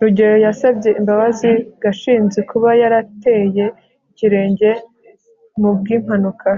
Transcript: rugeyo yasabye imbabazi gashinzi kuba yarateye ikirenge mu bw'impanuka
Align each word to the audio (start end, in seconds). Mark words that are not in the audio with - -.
rugeyo 0.00 0.36
yasabye 0.46 0.90
imbabazi 1.00 1.50
gashinzi 1.82 2.40
kuba 2.50 2.70
yarateye 2.82 3.66
ikirenge 4.10 4.70
mu 5.60 5.70
bw'impanuka 5.78 6.50